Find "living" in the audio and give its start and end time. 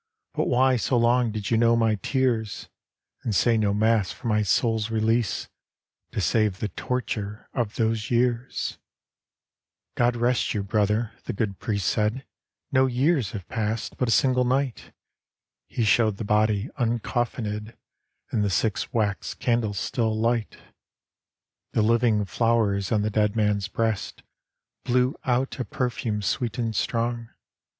21.83-22.25